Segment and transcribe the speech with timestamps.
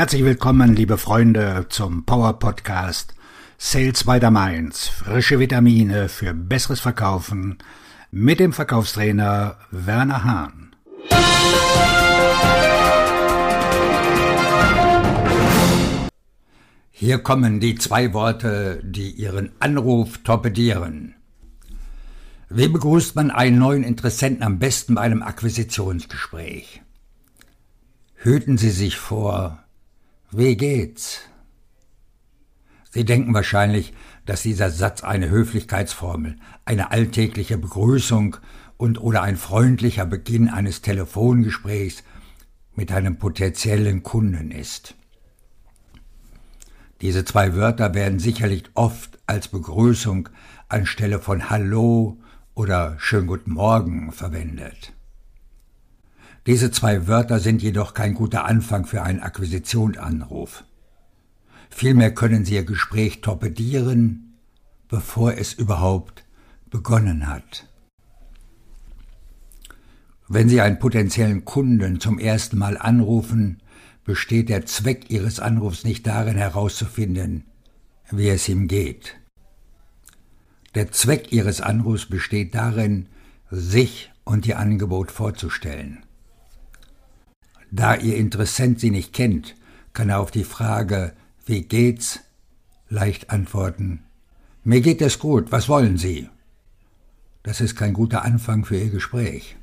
[0.00, 3.14] Herzlich willkommen, liebe Freunde, zum Power Podcast
[3.58, 4.88] Sales by the Mainz.
[4.88, 7.58] Frische Vitamine für besseres Verkaufen
[8.10, 10.74] mit dem Verkaufstrainer Werner Hahn.
[16.90, 21.14] Hier kommen die zwei Worte, die Ihren Anruf torpedieren.
[22.48, 26.80] Wie begrüßt man einen neuen Interessenten am besten bei einem Akquisitionsgespräch?
[28.14, 29.62] Hüten Sie sich vor,
[30.32, 31.22] wie geht's?
[32.90, 33.92] Sie denken wahrscheinlich,
[34.26, 38.36] dass dieser Satz eine Höflichkeitsformel, eine alltägliche Begrüßung
[38.76, 42.02] und oder ein freundlicher Beginn eines Telefongesprächs
[42.74, 44.94] mit einem potenziellen Kunden ist.
[47.00, 50.28] Diese zwei Wörter werden sicherlich oft als Begrüßung
[50.68, 52.18] anstelle von Hallo
[52.54, 54.92] oder Schönen guten Morgen verwendet.
[56.46, 60.64] Diese zwei Wörter sind jedoch kein guter Anfang für einen Akquisitionsanruf.
[61.68, 64.38] Vielmehr können sie ihr Gespräch torpedieren,
[64.88, 66.24] bevor es überhaupt
[66.70, 67.66] begonnen hat.
[70.32, 73.60] Wenn Sie einen potenziellen Kunden zum ersten Mal anrufen,
[74.04, 77.44] besteht der Zweck Ihres Anrufs nicht darin herauszufinden,
[78.12, 79.16] wie es ihm geht.
[80.76, 83.06] Der Zweck Ihres Anrufs besteht darin,
[83.50, 86.04] sich und Ihr Angebot vorzustellen.
[87.70, 89.54] Da Ihr Interessent Sie nicht kennt,
[89.92, 91.12] kann er auf die Frage
[91.46, 92.20] Wie geht's?
[92.88, 94.02] leicht antworten
[94.64, 96.28] Mir geht es gut, was wollen Sie?
[97.42, 99.56] Das ist kein guter Anfang für Ihr Gespräch.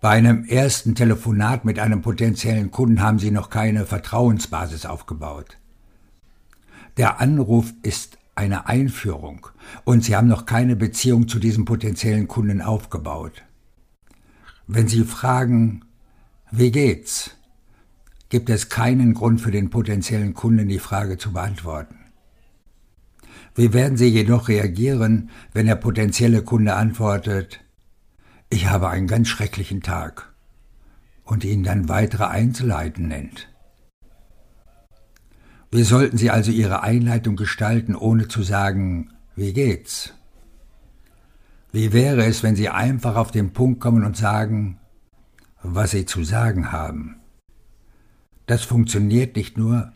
[0.00, 5.58] Bei einem ersten Telefonat mit einem potenziellen Kunden haben Sie noch keine Vertrauensbasis aufgebaut.
[6.96, 9.46] Der Anruf ist eine Einführung
[9.84, 13.42] und Sie haben noch keine Beziehung zu diesem potenziellen Kunden aufgebaut.
[14.66, 15.84] Wenn Sie fragen,
[16.50, 17.36] wie geht's?
[18.30, 21.96] gibt es keinen Grund für den potenziellen Kunden die Frage zu beantworten.
[23.56, 27.60] Wie werden Sie jedoch reagieren, wenn der potenzielle Kunde antwortet,
[28.48, 30.32] ich habe einen ganz schrecklichen Tag
[31.24, 33.48] und Ihnen dann weitere Einzelheiten nennt.
[35.72, 40.14] Wie sollten Sie also Ihre Einleitung gestalten, ohne zu sagen, wie geht's?
[41.72, 44.79] Wie wäre es, wenn Sie einfach auf den Punkt kommen und sagen,
[45.62, 47.16] was Sie zu sagen haben?
[48.46, 49.92] Das funktioniert nicht nur,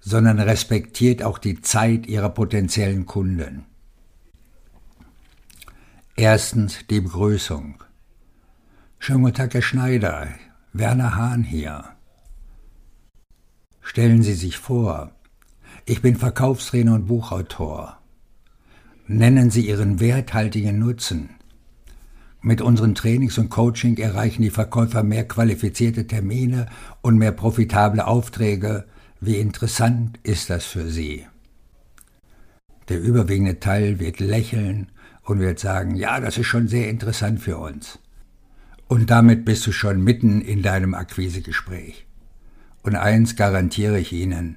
[0.00, 3.66] sondern respektiert auch die Zeit Ihrer potenziellen Kunden.
[6.16, 7.82] Erstens die Begrüßung.
[8.98, 10.28] Schönen guten Tag, Herr Schneider.
[10.72, 11.84] Werner Hahn hier.
[13.80, 15.12] Stellen Sie sich vor,
[15.86, 17.98] ich bin Verkaufstrainer und Buchautor.
[19.06, 21.37] Nennen Sie Ihren werthaltigen Nutzen.
[22.40, 26.66] Mit unseren Trainings und Coaching erreichen die Verkäufer mehr qualifizierte Termine
[27.02, 28.84] und mehr profitable Aufträge.
[29.20, 31.26] Wie interessant ist das für Sie?
[32.88, 34.90] Der überwiegende Teil wird lächeln
[35.24, 37.98] und wird sagen, ja, das ist schon sehr interessant für uns.
[38.86, 42.06] Und damit bist du schon mitten in deinem Akquisegespräch.
[42.82, 44.56] Und eins garantiere ich Ihnen,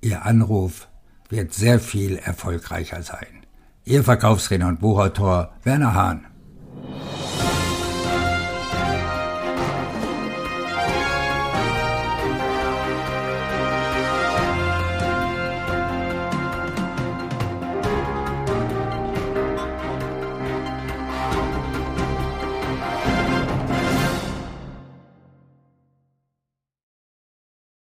[0.00, 0.88] Ihr Anruf
[1.28, 3.44] wird sehr viel erfolgreicher sein.
[3.84, 6.29] Ihr Verkaufstrainer und Buchautor Werner Hahn.